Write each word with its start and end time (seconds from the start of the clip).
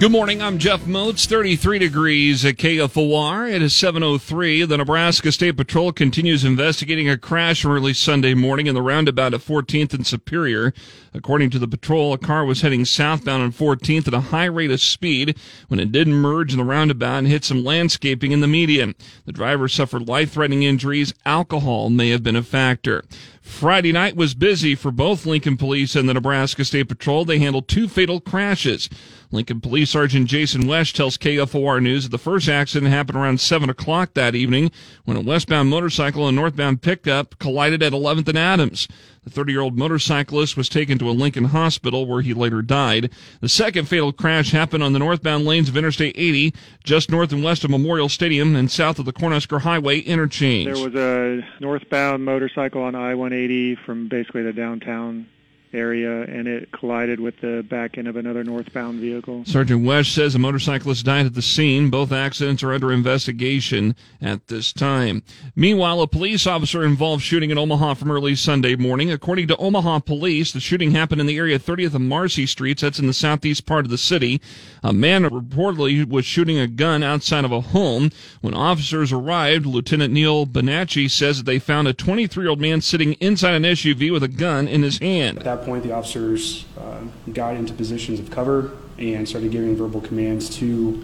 Good 0.00 0.12
morning. 0.12 0.40
I'm 0.40 0.58
Jeff 0.58 0.86
Moats. 0.86 1.26
33 1.26 1.80
degrees 1.80 2.44
at 2.44 2.56
KFOR. 2.56 3.52
It 3.52 3.62
is 3.62 3.72
7:03. 3.74 4.64
The 4.64 4.76
Nebraska 4.76 5.32
State 5.32 5.56
Patrol 5.56 5.90
continues 5.90 6.44
investigating 6.44 7.08
a 7.08 7.18
crash 7.18 7.64
early 7.64 7.92
Sunday 7.92 8.34
morning 8.34 8.68
in 8.68 8.76
the 8.76 8.80
roundabout 8.82 9.34
at 9.34 9.40
14th 9.40 9.92
and 9.92 10.06
Superior. 10.06 10.72
According 11.12 11.50
to 11.50 11.58
the 11.58 11.66
patrol, 11.66 12.12
a 12.12 12.18
car 12.18 12.44
was 12.44 12.60
heading 12.60 12.84
southbound 12.84 13.42
on 13.42 13.50
14th 13.50 14.06
at 14.06 14.14
a 14.14 14.20
high 14.20 14.44
rate 14.44 14.70
of 14.70 14.80
speed 14.80 15.36
when 15.66 15.80
it 15.80 15.90
did 15.90 16.06
merge 16.06 16.52
in 16.52 16.58
the 16.58 16.64
roundabout 16.64 17.18
and 17.18 17.26
hit 17.26 17.44
some 17.44 17.64
landscaping 17.64 18.30
in 18.30 18.40
the 18.40 18.46
median. 18.46 18.94
The 19.24 19.32
driver 19.32 19.66
suffered 19.66 20.06
life-threatening 20.06 20.62
injuries. 20.62 21.12
Alcohol 21.26 21.90
may 21.90 22.10
have 22.10 22.22
been 22.22 22.36
a 22.36 22.44
factor. 22.44 23.02
Friday 23.40 23.92
night 23.92 24.14
was 24.14 24.34
busy 24.34 24.74
for 24.74 24.92
both 24.92 25.26
Lincoln 25.26 25.56
Police 25.56 25.96
and 25.96 26.08
the 26.08 26.14
Nebraska 26.14 26.64
State 26.64 26.88
Patrol. 26.88 27.24
They 27.24 27.38
handled 27.38 27.66
two 27.66 27.88
fatal 27.88 28.20
crashes. 28.20 28.88
Lincoln 29.30 29.60
Police 29.60 29.90
Sergeant 29.90 30.26
Jason 30.26 30.66
West 30.66 30.96
tells 30.96 31.18
KFOR 31.18 31.82
News 31.82 32.04
that 32.04 32.10
the 32.10 32.18
first 32.18 32.48
accident 32.48 32.90
happened 32.90 33.18
around 33.18 33.40
7 33.40 33.68
o'clock 33.68 34.14
that 34.14 34.34
evening 34.34 34.70
when 35.04 35.18
a 35.18 35.20
westbound 35.20 35.68
motorcycle 35.68 36.26
and 36.26 36.34
northbound 36.34 36.80
pickup 36.80 37.38
collided 37.38 37.82
at 37.82 37.92
11th 37.92 38.28
and 38.28 38.38
Adams. 38.38 38.88
The 39.24 39.30
30 39.30 39.52
year 39.52 39.60
old 39.60 39.76
motorcyclist 39.76 40.56
was 40.56 40.70
taken 40.70 40.98
to 40.98 41.10
a 41.10 41.12
Lincoln 41.12 41.44
hospital 41.44 42.06
where 42.06 42.22
he 42.22 42.32
later 42.32 42.62
died. 42.62 43.10
The 43.42 43.48
second 43.50 43.86
fatal 43.86 44.12
crash 44.12 44.52
happened 44.52 44.82
on 44.82 44.94
the 44.94 44.98
northbound 44.98 45.44
lanes 45.44 45.68
of 45.68 45.76
Interstate 45.76 46.14
80, 46.16 46.54
just 46.82 47.10
north 47.10 47.30
and 47.30 47.44
west 47.44 47.64
of 47.64 47.70
Memorial 47.70 48.08
Stadium 48.08 48.56
and 48.56 48.70
south 48.70 48.98
of 48.98 49.04
the 49.04 49.12
Cornhusker 49.12 49.60
Highway 49.60 49.98
interchange. 49.98 50.72
There 50.72 50.82
was 50.82 50.94
a 50.94 51.46
northbound 51.60 52.24
motorcycle 52.24 52.82
on 52.82 52.94
I-180 52.94 53.84
from 53.84 54.08
basically 54.08 54.42
the 54.42 54.54
downtown 54.54 55.26
area, 55.72 56.22
and 56.22 56.46
it 56.46 56.70
collided 56.72 57.20
with 57.20 57.40
the 57.40 57.64
back 57.68 57.98
end 57.98 58.08
of 58.08 58.16
another 58.16 58.44
northbound 58.44 59.00
vehicle. 59.00 59.44
Sergeant 59.44 59.84
West 59.84 60.14
says 60.14 60.34
a 60.34 60.38
motorcyclist 60.38 61.04
died 61.04 61.26
at 61.26 61.34
the 61.34 61.42
scene. 61.42 61.90
Both 61.90 62.12
accidents 62.12 62.62
are 62.62 62.72
under 62.72 62.92
investigation 62.92 63.94
at 64.20 64.48
this 64.48 64.72
time. 64.72 65.22
Meanwhile, 65.54 66.00
a 66.00 66.06
police 66.06 66.46
officer 66.46 66.84
involved 66.84 67.22
shooting 67.22 67.50
in 67.50 67.58
Omaha 67.58 67.94
from 67.94 68.10
early 68.10 68.34
Sunday 68.34 68.76
morning. 68.76 69.10
According 69.10 69.48
to 69.48 69.56
Omaha 69.56 70.00
police, 70.00 70.52
the 70.52 70.60
shooting 70.60 70.92
happened 70.92 71.20
in 71.20 71.26
the 71.26 71.36
area 71.36 71.58
30th 71.58 71.94
and 71.94 72.08
Marcy 72.08 72.46
Streets. 72.46 72.82
That's 72.82 72.98
in 72.98 73.06
the 73.06 73.12
southeast 73.12 73.66
part 73.66 73.84
of 73.84 73.90
the 73.90 73.98
city. 73.98 74.40
A 74.82 74.92
man 74.92 75.24
reportedly 75.24 76.08
was 76.08 76.24
shooting 76.24 76.58
a 76.58 76.66
gun 76.66 77.02
outside 77.02 77.44
of 77.44 77.52
a 77.52 77.60
home. 77.60 78.10
When 78.40 78.54
officers 78.54 79.12
arrived, 79.12 79.66
Lieutenant 79.66 80.12
Neil 80.12 80.46
Bonacci 80.46 81.10
says 81.10 81.38
that 81.38 81.44
they 81.44 81.58
found 81.58 81.88
a 81.88 81.92
23 81.92 82.44
year 82.44 82.50
old 82.50 82.60
man 82.60 82.80
sitting 82.80 83.14
inside 83.14 83.54
an 83.54 83.62
SUV 83.64 84.12
with 84.12 84.22
a 84.22 84.28
gun 84.28 84.68
in 84.68 84.82
his 84.82 84.98
hand. 84.98 85.38
At 85.38 85.57
that 85.58 85.66
point, 85.66 85.82
the 85.82 85.92
officers 85.92 86.64
uh, 86.78 87.00
got 87.32 87.56
into 87.56 87.72
positions 87.72 88.20
of 88.20 88.30
cover 88.30 88.72
and 88.98 89.28
started 89.28 89.50
giving 89.50 89.76
verbal 89.76 90.00
commands 90.00 90.50
to 90.58 91.02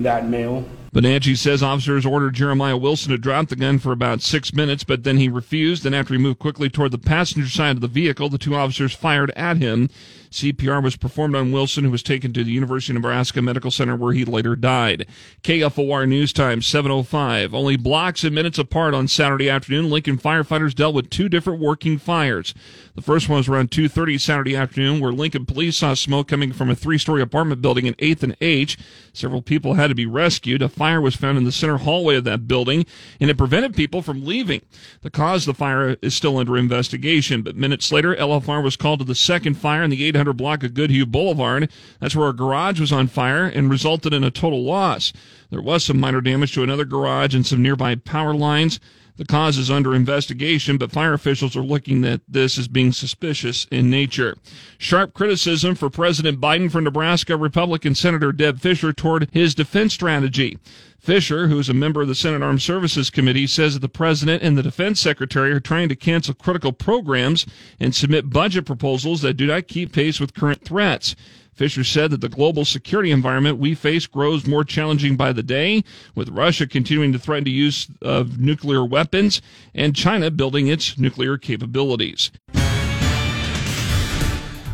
that 0.00 0.28
male. 0.28 0.64
Bonacci 0.94 1.36
says 1.36 1.60
officers 1.60 2.06
ordered 2.06 2.34
Jeremiah 2.34 2.76
Wilson 2.76 3.10
to 3.10 3.18
drop 3.18 3.48
the 3.48 3.56
gun 3.56 3.80
for 3.80 3.90
about 3.90 4.22
six 4.22 4.54
minutes, 4.54 4.84
but 4.84 5.02
then 5.02 5.16
he 5.16 5.28
refused. 5.28 5.84
And 5.84 5.92
after 5.92 6.14
he 6.14 6.20
moved 6.20 6.38
quickly 6.38 6.70
toward 6.70 6.92
the 6.92 6.98
passenger 6.98 7.48
side 7.48 7.74
of 7.74 7.80
the 7.80 7.88
vehicle, 7.88 8.28
the 8.28 8.38
two 8.38 8.54
officers 8.54 8.94
fired 8.94 9.32
at 9.34 9.56
him. 9.56 9.90
CPR 10.30 10.82
was 10.82 10.96
performed 10.96 11.36
on 11.36 11.52
Wilson, 11.52 11.84
who 11.84 11.90
was 11.92 12.02
taken 12.02 12.32
to 12.32 12.42
the 12.42 12.50
University 12.50 12.92
of 12.92 12.94
Nebraska 12.94 13.40
Medical 13.40 13.70
Center, 13.70 13.94
where 13.94 14.12
he 14.12 14.24
later 14.24 14.56
died. 14.56 15.06
KFOR 15.42 16.08
News 16.08 16.32
Time 16.32 16.60
7:05. 16.60 17.54
Only 17.54 17.76
blocks 17.76 18.24
and 18.24 18.34
minutes 18.34 18.58
apart 18.58 18.94
on 18.94 19.06
Saturday 19.06 19.48
afternoon, 19.48 19.90
Lincoln 19.90 20.18
firefighters 20.18 20.74
dealt 20.74 20.94
with 20.94 21.10
two 21.10 21.28
different 21.28 21.60
working 21.60 21.98
fires. 21.98 22.52
The 22.96 23.02
first 23.02 23.28
one 23.28 23.38
was 23.38 23.48
around 23.48 23.70
2:30 23.70 24.18
Saturday 24.18 24.56
afternoon, 24.56 24.98
where 24.98 25.12
Lincoln 25.12 25.46
police 25.46 25.76
saw 25.76 25.94
smoke 25.94 26.26
coming 26.26 26.52
from 26.52 26.68
a 26.68 26.74
three-story 26.74 27.22
apartment 27.22 27.62
building 27.62 27.86
in 27.86 27.94
8th 28.00 28.24
and 28.24 28.36
H. 28.40 28.76
Several 29.12 29.42
people 29.42 29.74
had 29.74 29.88
to 29.88 29.94
be 29.94 30.06
rescued. 30.06 30.62
A 30.62 30.68
fire 30.84 31.00
was 31.00 31.16
found 31.16 31.38
in 31.38 31.44
the 31.44 31.50
center 31.50 31.78
hallway 31.78 32.14
of 32.14 32.24
that 32.24 32.46
building, 32.46 32.84
and 33.18 33.30
it 33.30 33.38
prevented 33.38 33.74
people 33.74 34.02
from 34.02 34.22
leaving. 34.22 34.60
The 35.00 35.08
cause 35.08 35.48
of 35.48 35.54
the 35.54 35.58
fire 35.58 35.96
is 36.02 36.14
still 36.14 36.36
under 36.36 36.58
investigation, 36.58 37.40
but 37.40 37.56
minutes 37.56 37.90
later, 37.90 38.14
LFR 38.14 38.62
was 38.62 38.76
called 38.76 38.98
to 38.98 39.06
the 39.06 39.14
second 39.14 39.54
fire 39.54 39.82
in 39.82 39.88
the 39.88 40.04
800 40.04 40.34
block 40.34 40.62
of 40.62 40.74
Goodhue 40.74 41.06
Boulevard. 41.06 41.70
That's 42.00 42.14
where 42.14 42.28
a 42.28 42.36
garage 42.36 42.80
was 42.80 42.92
on 42.92 43.06
fire 43.06 43.46
and 43.46 43.70
resulted 43.70 44.12
in 44.12 44.24
a 44.24 44.30
total 44.30 44.62
loss. 44.62 45.14
There 45.48 45.62
was 45.62 45.84
some 45.84 45.98
minor 45.98 46.20
damage 46.20 46.52
to 46.52 46.62
another 46.62 46.84
garage 46.84 47.34
and 47.34 47.46
some 47.46 47.62
nearby 47.62 47.94
power 47.94 48.34
lines. 48.34 48.78
The 49.16 49.24
cause 49.24 49.58
is 49.58 49.70
under 49.70 49.94
investigation, 49.94 50.76
but 50.76 50.90
fire 50.90 51.12
officials 51.12 51.56
are 51.56 51.62
looking 51.62 52.04
at 52.04 52.22
this 52.26 52.58
as 52.58 52.66
being 52.66 52.90
suspicious 52.90 53.64
in 53.70 53.88
nature. 53.88 54.36
Sharp 54.76 55.14
criticism 55.14 55.76
for 55.76 55.88
President 55.88 56.40
Biden 56.40 56.70
for 56.70 56.80
Nebraska 56.80 57.36
Republican 57.36 57.94
Senator 57.94 58.32
Deb 58.32 58.58
Fischer 58.58 58.92
toward 58.92 59.28
his 59.32 59.54
defense 59.54 59.94
strategy. 59.94 60.58
Fischer, 60.98 61.46
who 61.46 61.58
is 61.60 61.68
a 61.68 61.74
member 61.74 62.02
of 62.02 62.08
the 62.08 62.14
Senate 62.14 62.42
Armed 62.42 62.62
Services 62.62 63.08
Committee, 63.08 63.46
says 63.46 63.74
that 63.74 63.80
the 63.80 63.88
president 63.88 64.42
and 64.42 64.58
the 64.58 64.62
defense 64.62 64.98
secretary 64.98 65.52
are 65.52 65.60
trying 65.60 65.88
to 65.90 65.96
cancel 65.96 66.34
critical 66.34 66.72
programs 66.72 67.46
and 67.78 67.94
submit 67.94 68.30
budget 68.30 68.66
proposals 68.66 69.20
that 69.20 69.34
do 69.34 69.46
not 69.46 69.68
keep 69.68 69.92
pace 69.92 70.18
with 70.18 70.34
current 70.34 70.64
threats. 70.64 71.14
Fischer 71.54 71.84
said 71.84 72.10
that 72.10 72.20
the 72.20 72.28
global 72.28 72.64
security 72.64 73.10
environment 73.10 73.58
we 73.58 73.74
face 73.74 74.06
grows 74.06 74.46
more 74.46 74.64
challenging 74.64 75.16
by 75.16 75.32
the 75.32 75.42
day, 75.42 75.84
with 76.14 76.28
Russia 76.28 76.66
continuing 76.66 77.12
to 77.12 77.18
threaten 77.18 77.44
the 77.44 77.50
use 77.50 77.88
of 78.02 78.38
nuclear 78.38 78.84
weapons 78.84 79.40
and 79.74 79.94
China 79.94 80.30
building 80.30 80.66
its 80.68 80.98
nuclear 80.98 81.38
capabilities. 81.38 82.30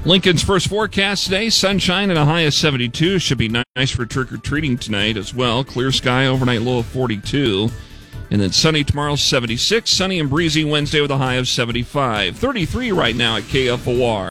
Lincoln's 0.06 0.42
first 0.42 0.68
forecast 0.68 1.24
today 1.24 1.50
sunshine 1.50 2.08
and 2.08 2.18
a 2.18 2.24
high 2.24 2.40
of 2.40 2.54
72. 2.54 3.18
Should 3.18 3.36
be 3.36 3.48
nice 3.76 3.90
for 3.90 4.06
trick 4.06 4.32
or 4.32 4.38
treating 4.38 4.78
tonight 4.78 5.18
as 5.18 5.34
well. 5.34 5.62
Clear 5.62 5.92
sky, 5.92 6.26
overnight 6.26 6.62
low 6.62 6.78
of 6.78 6.86
42. 6.86 7.68
And 8.30 8.40
then 8.40 8.52
sunny 8.52 8.82
tomorrow, 8.82 9.16
76. 9.16 9.90
Sunny 9.90 10.18
and 10.18 10.30
breezy 10.30 10.64
Wednesday 10.64 11.02
with 11.02 11.10
a 11.10 11.18
high 11.18 11.34
of 11.34 11.48
75. 11.48 12.36
33 12.36 12.92
right 12.92 13.14
now 13.14 13.36
at 13.36 13.42
KFOR. 13.42 14.28